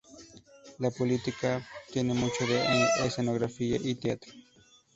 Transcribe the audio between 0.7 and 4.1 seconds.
La política tiene mucho de escenografía y